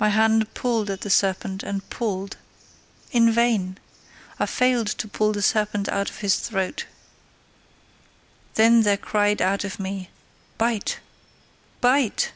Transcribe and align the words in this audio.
My 0.00 0.08
hand 0.08 0.54
pulled 0.54 0.88
at 0.88 1.02
the 1.02 1.10
serpent, 1.10 1.62
and 1.62 1.86
pulled: 1.90 2.38
in 3.12 3.30
vain! 3.30 3.76
I 4.40 4.46
failed 4.46 4.86
to 4.96 5.06
pull 5.06 5.32
the 5.32 5.42
serpent 5.42 5.86
out 5.90 6.08
of 6.08 6.20
his 6.20 6.36
throat. 6.36 6.86
Then 8.54 8.84
there 8.84 8.96
cried 8.96 9.42
out 9.42 9.62
of 9.62 9.78
me: 9.78 10.08
"Bite! 10.56 10.98
Bite! 11.82 12.32